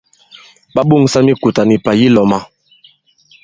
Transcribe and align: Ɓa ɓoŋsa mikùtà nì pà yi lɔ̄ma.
Ɓa 0.73 0.81
ɓoŋsa 0.89 1.19
mikùtà 1.25 1.61
nì 1.69 1.75
pà 1.85 1.91
yi 1.99 2.07
lɔ̄ma. 2.15 2.39